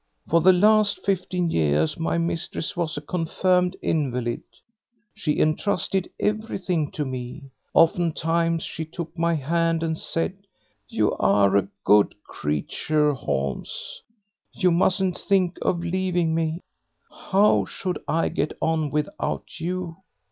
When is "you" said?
10.89-11.13, 14.51-14.71, 19.59-19.97